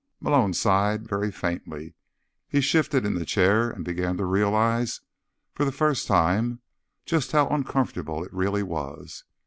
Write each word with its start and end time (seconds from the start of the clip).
Malone 0.19 0.51
sighed, 0.51 1.07
very 1.07 1.31
faintly. 1.31 1.93
He 2.47 2.59
shifted 2.59 3.05
in 3.05 3.13
the 3.13 3.23
chair 3.23 3.69
and 3.69 3.85
began 3.85 4.17
to 4.17 4.25
realize, 4.25 5.01
for 5.53 5.63
the 5.63 5.71
first 5.71 6.07
time, 6.07 6.59
just 7.05 7.33
how 7.33 7.47
uncomfortable 7.49 8.23
it 8.23 8.33
really 8.33 8.63
was. 8.63 9.25